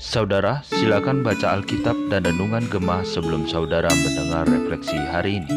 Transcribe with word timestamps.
Saudara, 0.00 0.64
silakan 0.64 1.20
baca 1.20 1.60
Alkitab 1.60 1.92
dan 2.08 2.24
Renungan 2.24 2.64
Gemah 2.72 3.04
sebelum 3.04 3.44
saudara 3.44 3.92
mendengar 3.92 4.48
refleksi 4.48 4.96
hari 4.96 5.44
ini. 5.44 5.52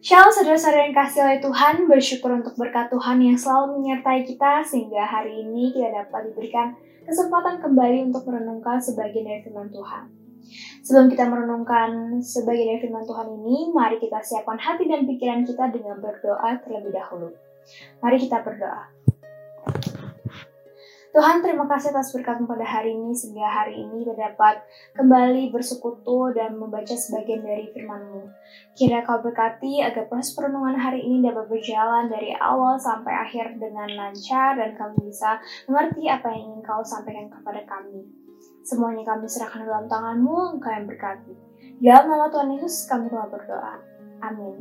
Shalom 0.00 0.32
saudara-saudara 0.32 0.88
yang 0.88 0.96
kasih 0.96 1.20
oleh 1.20 1.36
Tuhan, 1.36 1.84
bersyukur 1.84 2.32
untuk 2.32 2.56
berkat 2.56 2.88
Tuhan 2.88 3.20
yang 3.20 3.36
selalu 3.36 3.76
menyertai 3.76 4.24
kita 4.24 4.64
sehingga 4.64 5.04
hari 5.04 5.44
ini 5.44 5.68
kita 5.76 6.00
dapat 6.00 6.32
diberikan 6.32 6.80
kesempatan 7.04 7.60
kembali 7.60 8.08
untuk 8.08 8.24
merenungkan 8.24 8.80
sebagian 8.80 9.28
dari 9.28 9.44
firman 9.44 9.68
Tuhan. 9.68 10.16
Sebelum 10.80 11.12
kita 11.12 11.28
merenungkan 11.28 12.24
sebagian 12.24 12.72
dari 12.72 12.80
firman 12.88 13.04
Tuhan 13.04 13.28
ini, 13.36 13.68
mari 13.76 14.00
kita 14.00 14.24
siapkan 14.24 14.56
hati 14.56 14.88
dan 14.88 15.04
pikiran 15.04 15.44
kita 15.44 15.68
dengan 15.68 16.00
berdoa 16.00 16.56
terlebih 16.64 16.96
dahulu. 16.96 17.36
Mari 18.00 18.16
kita 18.16 18.40
berdoa. 18.40 18.88
Tuhan 21.18 21.42
terima 21.42 21.66
kasih 21.66 21.90
atas 21.90 22.14
berkat 22.14 22.38
pada 22.46 22.62
hari 22.62 22.94
ini 22.94 23.10
sehingga 23.10 23.50
hari 23.50 23.74
ini 23.74 24.06
kita 24.06 24.14
dapat 24.14 24.62
kembali 24.94 25.50
bersekutu 25.50 26.30
dan 26.30 26.54
membaca 26.54 26.94
sebagian 26.94 27.42
dari 27.42 27.66
firman-Mu. 27.74 28.30
Kira 28.78 29.02
kau 29.02 29.18
berkati 29.18 29.82
agar 29.82 30.06
proses 30.06 30.30
perenungan 30.38 30.78
hari 30.78 31.02
ini 31.02 31.26
dapat 31.26 31.50
berjalan 31.50 32.06
dari 32.06 32.38
awal 32.38 32.78
sampai 32.78 33.10
akhir 33.10 33.58
dengan 33.58 33.90
lancar 33.98 34.62
dan 34.62 34.78
kami 34.78 35.10
bisa 35.10 35.42
mengerti 35.66 36.06
apa 36.06 36.30
yang 36.30 36.54
ingin 36.54 36.62
kau 36.62 36.86
sampaikan 36.86 37.26
kepada 37.34 37.66
kami. 37.66 38.06
Semuanya 38.62 39.02
kami 39.02 39.26
serahkan 39.26 39.66
dalam 39.66 39.90
tangan-Mu, 39.90 40.54
Engkau 40.54 40.70
yang 40.70 40.86
berkati. 40.86 41.34
Dalam 41.82 42.14
nama 42.14 42.30
Tuhan 42.30 42.54
Yesus 42.54 42.86
kami 42.86 43.10
telah 43.10 43.26
berdoa. 43.26 43.74
Amin. 44.22 44.54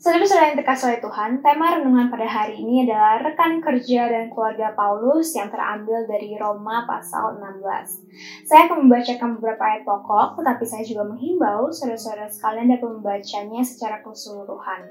Saudara-saudara 0.00 0.48
yang 0.48 0.56
terkasih 0.64 0.86
oleh 0.88 1.00
Tuhan, 1.04 1.44
tema 1.44 1.76
renungan 1.76 2.08
pada 2.08 2.24
hari 2.24 2.56
ini 2.56 2.88
adalah 2.88 3.20
rekan 3.20 3.60
kerja 3.60 4.08
dan 4.08 4.32
keluarga 4.32 4.72
Paulus 4.72 5.36
yang 5.36 5.52
terambil 5.52 6.08
dari 6.08 6.40
Roma 6.40 6.88
pasal 6.88 7.36
16. 7.36 8.08
Saya 8.48 8.64
akan 8.64 8.88
membacakan 8.88 9.36
beberapa 9.36 9.60
ayat 9.60 9.84
pokok, 9.84 10.40
tetapi 10.40 10.64
saya 10.64 10.88
juga 10.88 11.04
menghimbau 11.04 11.68
saudara-saudara 11.68 12.32
sekalian 12.32 12.72
dapat 12.72 12.88
membacanya 12.96 13.60
secara 13.60 14.00
keseluruhan. 14.00 14.88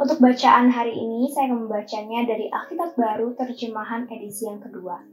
Untuk 0.00 0.16
bacaan 0.16 0.72
hari 0.72 0.96
ini, 0.96 1.28
saya 1.28 1.52
akan 1.52 1.68
membacanya 1.68 2.24
dari 2.24 2.48
Alkitab 2.48 2.96
Baru 2.96 3.36
terjemahan 3.36 4.08
edisi 4.08 4.48
yang 4.48 4.64
kedua. 4.64 5.04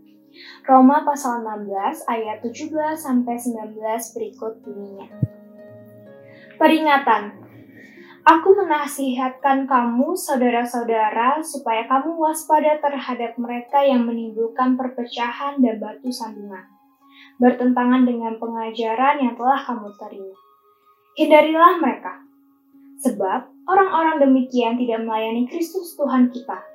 Roma 0.63 1.03
pasal 1.03 1.43
16 1.43 2.07
ayat 2.07 2.39
17 2.39 2.71
sampai 2.95 3.35
19 3.35 3.83
berikut 4.15 4.63
bunyinya. 4.63 5.11
Peringatan, 6.55 7.44
Aku 8.25 8.57
menasihatkan 8.57 9.69
kamu, 9.69 10.17
saudara-saudara, 10.17 11.45
supaya 11.45 11.85
kamu 11.85 12.17
waspada 12.17 12.81
terhadap 12.81 13.37
mereka 13.37 13.85
yang 13.85 14.01
menimbulkan 14.01 14.73
perpecahan 14.73 15.61
dan 15.61 15.77
batu 15.77 16.09
sandungan, 16.09 16.65
bertentangan 17.37 18.01
dengan 18.01 18.41
pengajaran 18.41 19.21
yang 19.21 19.37
telah 19.37 19.61
kamu 19.61 19.93
terima. 20.01 20.33
Hindarilah 21.13 21.77
mereka, 21.77 22.25
sebab 23.05 23.45
orang-orang 23.69 24.17
demikian 24.17 24.73
tidak 24.73 25.05
melayani 25.05 25.45
Kristus 25.45 25.93
Tuhan 25.93 26.33
kita, 26.33 26.65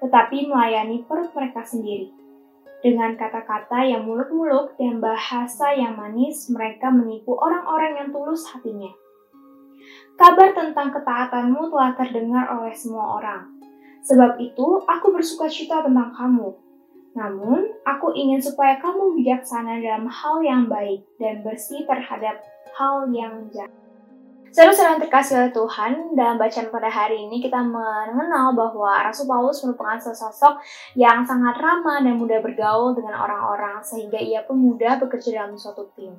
tetapi 0.00 0.48
melayani 0.48 1.04
perut 1.04 1.28
mereka 1.36 1.68
sendiri. 1.68 2.16
Dengan 2.80 3.12
kata-kata 3.20 3.84
yang 3.84 4.08
muluk-muluk 4.08 4.80
dan 4.80 5.04
bahasa 5.04 5.68
yang 5.76 6.00
manis, 6.00 6.48
mereka 6.48 6.88
menipu 6.88 7.36
orang-orang 7.36 7.92
yang 7.92 8.08
tulus 8.08 8.48
hatinya 8.48 9.03
Kabar 10.14 10.54
tentang 10.54 10.94
ketaatanmu 10.94 11.74
telah 11.74 11.92
terdengar 11.98 12.46
oleh 12.54 12.72
semua 12.72 13.18
orang. 13.18 13.50
Sebab 14.04 14.36
itu, 14.38 14.84
aku 14.84 15.10
bersuka 15.10 15.50
cita 15.50 15.82
tentang 15.82 16.12
kamu. 16.14 16.54
Namun, 17.14 17.60
aku 17.86 18.10
ingin 18.14 18.42
supaya 18.42 18.78
kamu 18.82 19.16
bijaksana 19.18 19.78
dalam 19.78 20.10
hal 20.10 20.42
yang 20.42 20.66
baik 20.66 21.06
dan 21.18 21.46
bersih 21.46 21.86
terhadap 21.86 22.42
hal 22.74 23.06
yang 23.10 23.46
jahat. 23.54 23.83
Yang 24.54 25.02
terkasih 25.02 25.34
oleh 25.34 25.50
Tuhan, 25.50 26.14
dalam 26.14 26.38
bacaan 26.38 26.70
pada 26.70 26.86
hari 26.86 27.26
ini 27.26 27.42
kita 27.42 27.58
mengenal 27.58 28.54
bahwa 28.54 29.02
Rasul 29.02 29.26
Paulus 29.26 29.58
merupakan 29.66 29.98
sosok 29.98 30.62
yang 30.94 31.26
sangat 31.26 31.58
ramah 31.58 31.98
dan 31.98 32.14
mudah 32.14 32.38
bergaul 32.38 32.94
dengan 32.94 33.18
orang-orang 33.18 33.82
sehingga 33.82 34.14
ia 34.14 34.46
pun 34.46 34.62
mudah 34.62 35.02
bekerja 35.02 35.42
dalam 35.42 35.58
suatu 35.58 35.90
tim. 35.98 36.14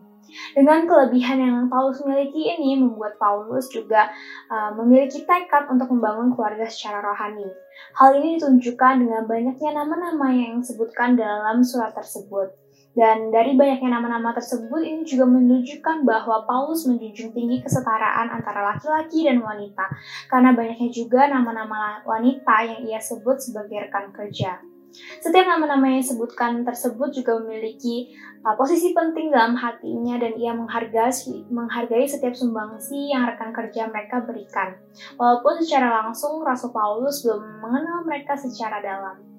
Dengan 0.51 0.83
kelebihan 0.83 1.39
yang 1.39 1.55
Paulus 1.71 2.03
miliki 2.03 2.51
ini 2.59 2.75
membuat 2.75 3.15
Paulus 3.15 3.71
juga 3.71 4.11
uh, 4.51 4.75
memiliki 4.83 5.23
tekad 5.23 5.71
untuk 5.71 5.87
membangun 5.95 6.35
keluarga 6.35 6.67
secara 6.67 6.99
rohani. 6.99 7.47
Hal 7.95 8.19
ini 8.19 8.35
ditunjukkan 8.35 8.99
dengan 8.99 9.23
banyaknya 9.31 9.79
nama-nama 9.79 10.27
yang 10.35 10.59
disebutkan 10.59 11.15
dalam 11.15 11.63
surat 11.63 11.95
tersebut. 11.95 12.64
Dan 12.95 13.27
dari 13.27 13.59
banyaknya 13.59 13.99
nama-nama 13.99 14.31
tersebut 14.31 14.79
ini 14.79 15.03
juga 15.03 15.27
menunjukkan 15.27 16.07
bahwa 16.07 16.47
Paulus 16.47 16.87
menjunjung 16.87 17.35
tinggi 17.35 17.59
kesetaraan 17.59 18.31
antara 18.31 18.63
laki-laki 18.71 19.27
dan 19.27 19.43
wanita, 19.43 19.83
karena 20.31 20.55
banyaknya 20.55 20.89
juga 20.95 21.27
nama-nama 21.27 21.99
wanita 22.07 22.55
yang 22.63 22.79
ia 22.87 22.99
sebut 23.03 23.35
sebagai 23.35 23.91
rekan 23.91 24.15
kerja. 24.15 24.63
Setiap 24.95 25.43
nama-nama 25.43 25.91
yang 25.91 25.99
disebutkan 25.99 26.63
tersebut 26.63 27.11
juga 27.11 27.35
memiliki 27.43 28.15
uh, 28.47 28.55
posisi 28.55 28.95
penting 28.95 29.27
dalam 29.27 29.59
hatinya 29.59 30.15
dan 30.15 30.39
ia 30.39 30.55
menghargai, 30.55 31.11
menghargai 31.51 32.07
setiap 32.07 32.31
sumbangsi 32.31 33.11
yang 33.11 33.27
rekan 33.27 33.51
kerja 33.51 33.91
mereka 33.91 34.23
berikan. 34.23 34.79
Walaupun 35.19 35.59
secara 35.59 35.99
langsung 35.99 36.39
Rasul 36.39 36.71
Paulus 36.71 37.27
belum 37.27 37.43
mengenal 37.59 38.07
mereka 38.07 38.39
secara 38.39 38.79
dalam. 38.79 39.34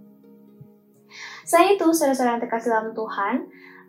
Saya 1.47 1.75
itu 1.75 1.87
saudara-saudara 1.91 2.37
yang 2.37 2.43
terkasih 2.43 2.71
dalam 2.75 2.91
Tuhan, 2.93 3.35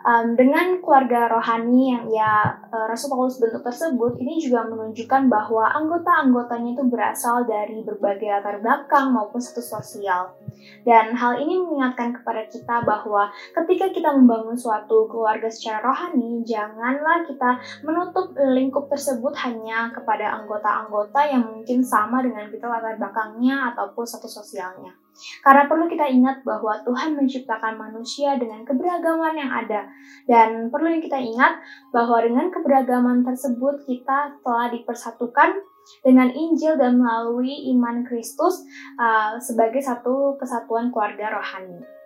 um, 0.08 0.28
dengan 0.40 0.80
keluarga 0.84 1.32
rohani 1.32 1.96
yang 1.96 2.06
ya 2.12 2.62
uh, 2.70 2.86
Rasul 2.88 3.12
Paulus 3.12 3.40
bentuk 3.42 3.64
tersebut, 3.66 4.20
ini 4.22 4.38
juga 4.38 4.68
menunjukkan 4.68 5.28
bahwa 5.32 5.68
anggota-anggotanya 5.74 6.78
itu 6.78 6.84
berasal 6.88 7.44
dari 7.44 7.82
berbagai 7.82 8.28
latar 8.28 8.62
belakang 8.62 9.12
maupun 9.16 9.40
status 9.42 9.68
sosial. 9.68 10.38
Dan 10.84 11.16
hal 11.16 11.40
ini 11.40 11.64
mengingatkan 11.64 12.12
kepada 12.18 12.44
kita 12.50 12.84
bahwa 12.84 13.30
ketika 13.56 13.94
kita 13.94 14.10
membangun 14.12 14.58
suatu 14.58 15.08
keluarga 15.08 15.48
secara 15.48 15.84
rohani, 15.84 16.44
janganlah 16.44 17.24
kita 17.24 17.62
menutup 17.84 18.36
lingkup 18.36 18.92
tersebut 18.92 19.32
hanya 19.48 19.92
kepada 19.96 20.44
anggota-anggota 20.44 21.22
yang 21.30 21.44
mungkin 21.46 21.80
sama 21.84 22.20
dengan 22.24 22.52
kita 22.52 22.68
latar 22.68 23.00
belakangnya 23.00 23.76
ataupun 23.76 24.04
status 24.04 24.34
sosialnya. 24.44 25.07
Karena 25.42 25.66
perlu 25.66 25.90
kita 25.90 26.06
ingat 26.08 26.46
bahwa 26.46 26.78
Tuhan 26.86 27.18
menciptakan 27.18 27.78
manusia 27.78 28.38
dengan 28.38 28.62
keberagaman 28.64 29.34
yang 29.36 29.52
ada. 29.52 29.90
Dan 30.30 30.70
perlu 30.70 31.02
kita 31.02 31.18
ingat 31.18 31.60
bahwa 31.90 32.22
dengan 32.22 32.48
keberagaman 32.54 33.26
tersebut 33.26 33.84
kita 33.90 34.38
telah 34.42 34.68
dipersatukan 34.70 35.58
dengan 36.04 36.30
Injil 36.32 36.76
dan 36.76 37.00
melalui 37.00 37.72
iman 37.76 38.04
Kristus 38.04 38.64
uh, 39.00 39.40
sebagai 39.40 39.80
satu 39.80 40.36
kesatuan 40.36 40.92
keluarga 40.92 41.40
rohani. 41.40 41.97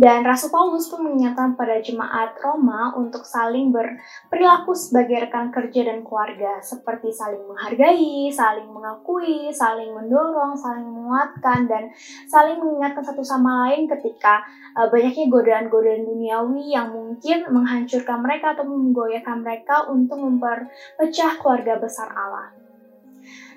Dan 0.00 0.24
Rasul 0.24 0.48
Paulus 0.48 0.88
pun 0.88 1.04
mengingatkan 1.04 1.52
pada 1.52 1.76
jemaat 1.84 2.32
Roma 2.40 2.96
untuk 2.96 3.28
saling 3.28 3.68
berperilaku 3.68 4.72
sebagai 4.72 5.28
rekan 5.28 5.52
kerja 5.52 5.84
dan 5.84 6.00
keluarga, 6.00 6.64
seperti 6.64 7.12
saling 7.12 7.44
menghargai, 7.44 8.32
saling 8.32 8.72
mengakui, 8.72 9.52
saling 9.52 9.92
mendorong, 9.92 10.56
saling 10.56 10.88
menguatkan, 10.88 11.68
dan 11.68 11.92
saling 12.24 12.56
mengingatkan 12.56 13.04
satu 13.04 13.20
sama 13.20 13.68
lain 13.68 13.84
ketika 13.84 14.40
uh, 14.80 14.88
banyaknya 14.88 15.28
godaan-godaan 15.28 16.08
duniawi 16.08 16.72
yang 16.72 16.88
mungkin 16.88 17.44
menghancurkan 17.52 18.24
mereka 18.24 18.56
atau 18.56 18.64
menggoyahkan 18.64 19.44
mereka 19.44 19.92
untuk 19.92 20.16
memperpecah 20.16 21.36
keluarga 21.36 21.76
besar 21.76 22.08
Allah. 22.08 22.71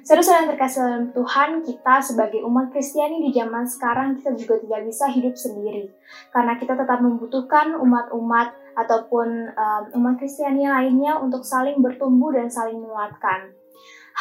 Saudara-saudara 0.05 0.41
yang 0.45 0.51
terkasih 0.53 0.79
dalam 0.85 1.05
Tuhan, 1.17 1.49
kita 1.65 1.95
sebagai 1.97 2.45
umat 2.45 2.69
Kristiani 2.69 3.25
di 3.25 3.33
zaman 3.33 3.65
sekarang 3.65 4.21
kita 4.21 4.37
juga 4.37 4.61
tidak 4.61 4.85
bisa 4.85 5.09
hidup 5.09 5.33
sendiri. 5.33 5.89
Karena 6.29 6.61
kita 6.61 6.77
tetap 6.77 7.01
membutuhkan 7.01 7.73
umat-umat 7.73 8.53
ataupun 8.77 9.49
um, 9.57 9.83
umat 9.97 10.21
Kristiani 10.21 10.69
lainnya 10.69 11.17
untuk 11.17 11.41
saling 11.41 11.81
bertumbuh 11.81 12.29
dan 12.37 12.53
saling 12.53 12.77
menguatkan. 12.77 13.49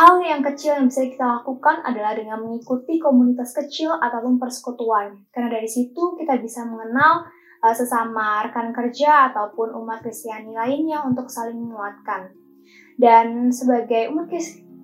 Hal 0.01 0.25
yang 0.25 0.41
kecil 0.41 0.73
yang 0.73 0.89
bisa 0.89 1.05
kita 1.05 1.21
lakukan 1.21 1.85
adalah 1.85 2.17
dengan 2.17 2.41
mengikuti 2.41 2.97
komunitas 2.97 3.53
kecil 3.53 3.93
ataupun 4.01 4.41
persekutuan. 4.41 5.29
Karena 5.37 5.53
dari 5.53 5.69
situ 5.69 6.17
kita 6.17 6.41
bisa 6.41 6.65
mengenal 6.65 7.29
uh, 7.61 7.77
sesama 7.77 8.41
rekan 8.41 8.73
kerja 8.73 9.29
ataupun 9.29 9.77
umat 9.85 10.01
Kristiani 10.01 10.57
lainnya 10.57 11.05
untuk 11.05 11.29
saling 11.29 11.61
menguatkan. 11.61 12.33
Dan 12.97 13.53
sebagai 13.53 14.09
umat 14.17 14.33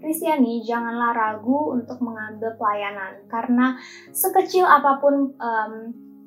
Kristiani 0.01 0.65
janganlah 0.65 1.13
ragu 1.13 1.77
untuk 1.77 2.01
mengambil 2.01 2.57
pelayanan 2.57 3.21
karena 3.29 3.77
sekecil 4.11 4.65
apa 4.65 4.97
pun 4.97 5.37
um, 5.37 5.73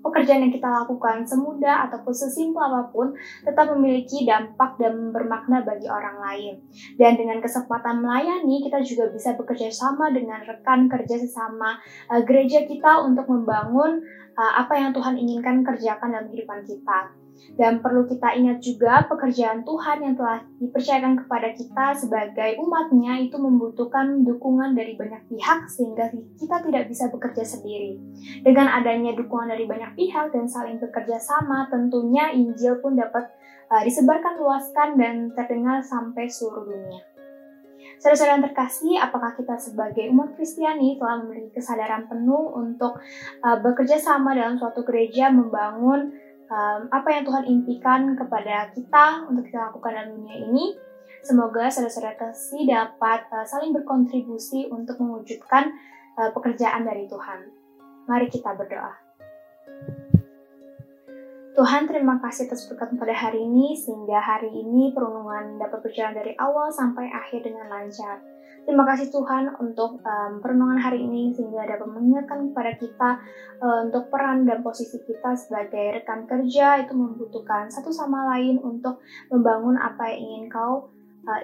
pekerjaan 0.03 0.43
yang 0.45 0.53
kita 0.53 0.67
lakukan 0.67 1.23
semudah 1.23 1.87
ataupun 1.87 2.11
sesimpel 2.11 2.59
apa 2.59 2.91
pun 2.91 3.15
tetap 3.47 3.71
memiliki 3.71 4.27
dampak 4.27 4.75
dan 4.75 5.15
bermakna 5.15 5.63
bagi 5.63 5.87
orang 5.87 6.19
lain. 6.19 6.53
Dan 6.99 7.15
dengan 7.15 7.39
kesempatan 7.39 8.03
melayani, 8.03 8.61
kita 8.67 8.83
juga 8.83 9.09
bisa 9.09 9.33
bekerja 9.39 9.71
sama 9.71 10.11
dengan 10.11 10.43
rekan 10.43 10.91
kerja 10.91 11.15
sesama 11.17 11.79
uh, 12.11 12.21
gereja 12.27 12.67
kita 12.67 13.01
untuk 13.07 13.25
membangun 13.31 14.03
uh, 14.35 14.53
apa 14.59 14.75
yang 14.75 14.91
Tuhan 14.91 15.15
inginkan 15.15 15.63
kerjakan 15.63 16.11
dalam 16.11 16.27
kehidupan 16.27 16.67
kita. 16.67 17.22
Dan 17.53 17.85
perlu 17.85 18.09
kita 18.09 18.33
ingat 18.33 18.65
juga 18.65 19.06
pekerjaan 19.06 19.62
Tuhan 19.62 20.01
yang 20.01 20.15
telah 20.18 20.41
dipercayakan 20.57 21.13
kepada 21.21 21.53
kita 21.53 21.85
sebagai 21.94 22.57
umatnya 22.57 23.21
itu 23.21 23.38
membutuhkan 23.38 24.25
dukungan 24.25 24.74
dari 24.74 24.97
banyak 24.97 25.21
pihak 25.30 25.69
sehingga 25.69 26.09
kita 26.39 26.65
tidak 26.65 26.89
bisa 26.89 27.13
bekerja 27.13 27.45
sendiri. 27.45 28.01
Dengan 28.41 28.74
adanya 28.74 29.13
dukungan 29.13 29.53
dari 29.53 29.69
banyak 29.69 29.94
pihak 29.94 30.33
dan 30.33 30.50
saling 30.50 30.81
bekerja 30.81 31.21
sama, 31.21 31.69
tentunya 31.69 32.33
Injil 32.33 32.81
pun 32.81 32.97
dapat 32.97 33.30
uh, 33.69 33.86
disebarkan 33.86 34.41
luaskan 34.41 34.89
dan 34.97 35.15
terdengar 35.38 35.86
sampai 35.86 36.25
seluruh 36.25 36.65
dunia. 36.65 37.06
Saudara-saudara 38.03 38.51
terkasih, 38.51 39.00
apakah 39.00 39.31
kita 39.31 39.56
sebagai 39.56 40.12
umat 40.12 40.36
Kristiani 40.36 41.00
telah 41.00 41.24
memiliki 41.24 41.56
kesadaran 41.56 42.03
penuh 42.12 42.51
untuk 42.51 43.00
uh, 43.39 43.57
bekerja 43.63 43.95
sama 43.95 44.36
dalam 44.36 44.59
suatu 44.59 44.83
gereja 44.83 45.31
membangun 45.31 46.12
um, 46.53 46.79
apa 46.94 47.09
yang 47.09 47.23
Tuhan 47.25 47.44
impikan 47.50 48.13
kepada 48.13 48.69
kita 48.77 49.25
untuk 49.25 49.50
kita 49.50 49.73
lakukan 49.73 49.91
dalam 49.97 50.09
dunia 50.21 50.38
ini. 50.45 50.65
Semoga 51.23 51.71
saudara-saudara 51.71 52.19
kasih 52.19 52.67
dapat 52.67 53.25
uh, 53.31 53.47
saling 53.47 53.73
berkontribusi 53.73 54.69
untuk 54.69 55.01
mewujudkan 55.01 55.73
uh, 56.19 56.29
pekerjaan 56.35 56.85
dari 56.85 57.09
Tuhan. 57.09 57.50
Mari 58.05 58.27
kita 58.29 58.53
berdoa. 58.53 58.94
Tuhan 61.53 61.85
terima 61.85 62.17
kasih 62.17 62.50
atas 62.50 62.65
berkat 62.65 62.97
pada 62.97 63.13
hari 63.13 63.45
ini 63.45 63.77
sehingga 63.77 64.17
hari 64.17 64.50
ini 64.50 64.89
perundungan 64.89 65.61
dapat 65.61 65.85
berjalan 65.85 66.17
dari 66.17 66.33
awal 66.41 66.73
sampai 66.73 67.05
akhir 67.13 67.45
dengan 67.45 67.69
lancar. 67.69 68.25
Terima 68.65 68.81
kasih 68.89 69.13
Tuhan 69.13 69.53
untuk 69.61 70.01
um, 70.01 70.41
perenungan 70.41 70.81
hari 70.81 71.05
ini 71.05 71.29
sehingga 71.29 71.61
dapat 71.69 71.94
mengingatkan 71.94 72.50
kepada 72.50 72.71
kita 72.81 73.09
uh, 73.61 73.85
untuk 73.85 74.09
peran 74.09 74.50
dan 74.50 74.65
posisi 74.65 74.97
kita 75.05 75.38
sebagai 75.38 76.01
rekan 76.01 76.25
kerja 76.25 76.81
itu 76.81 76.97
membutuhkan 76.97 77.69
satu 77.69 77.94
sama 77.94 78.33
lain 78.33 78.57
untuk 78.57 79.05
membangun 79.29 79.77
apa 79.77 80.09
yang 80.09 80.19
ingin 80.25 80.45
kau 80.50 80.89
uh, 81.29 81.44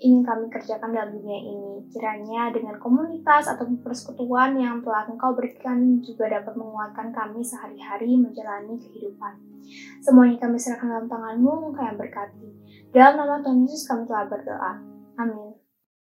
ingin 0.00 0.24
kami 0.24 0.48
kerjakan 0.48 0.96
dalam 0.96 1.12
dunia 1.12 1.38
ini. 1.44 1.84
Kiranya 1.92 2.48
dengan 2.50 2.80
komunitas 2.80 3.46
atau 3.46 3.68
persekutuan 3.84 4.56
yang 4.56 4.80
telah 4.80 5.04
engkau 5.06 5.36
berikan 5.36 6.00
juga 6.00 6.32
dapat 6.40 6.56
menguatkan 6.56 7.12
kami 7.12 7.44
sehari-hari 7.44 8.16
menjalani 8.16 8.80
kehidupan. 8.80 9.36
Semuanya 10.00 10.40
kami 10.40 10.56
serahkan 10.56 10.88
dalam 10.88 11.06
tanganmu, 11.06 11.52
engkau 11.70 11.84
yang 11.84 12.00
berkati. 12.00 12.48
Dalam 12.90 13.14
nama 13.20 13.44
Tuhan 13.44 13.68
Yesus 13.68 13.84
kami 13.86 14.08
telah 14.08 14.26
berdoa. 14.26 14.72
Amin. 15.20 15.59